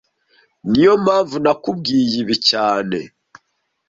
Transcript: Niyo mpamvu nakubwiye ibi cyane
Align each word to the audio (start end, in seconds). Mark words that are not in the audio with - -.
Niyo 0.69 0.93
mpamvu 1.03 1.35
nakubwiye 1.43 2.15
ibi 2.23 2.35
cyane 2.49 2.99